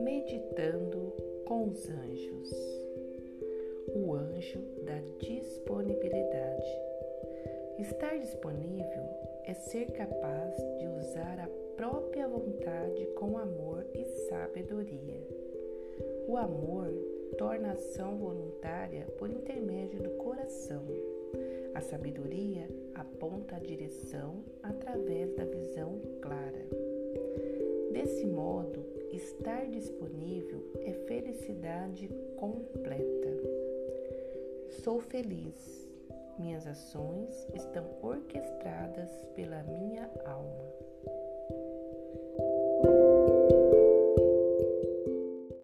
[0.00, 1.12] Meditando
[1.46, 2.50] com os anjos.
[3.94, 6.66] O anjo da disponibilidade.
[7.78, 9.04] Estar disponível
[9.44, 15.26] é ser capaz de usar a própria vontade com amor e sabedoria.
[16.26, 16.92] O amor
[17.38, 20.84] torna a ação voluntária por intermédio do coração.
[21.74, 22.68] A sabedoria
[22.98, 26.66] aponta a direção através da visão clara.
[27.92, 33.28] Desse modo, estar disponível é felicidade completa.
[34.82, 35.88] Sou feliz.
[36.38, 39.10] Minhas ações estão orquestradas.